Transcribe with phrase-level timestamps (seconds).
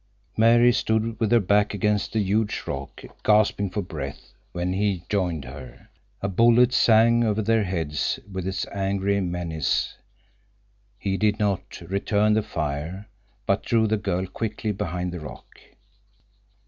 [0.35, 5.45] Mary stood with her back against the huge rock, gasping for breath, when he joined
[5.45, 5.89] her.
[6.23, 9.95] A bullet sang over their heads with its angry menace.
[10.97, 13.09] He did not return the fire,
[13.45, 15.59] but drew the girl quickly behind the rock.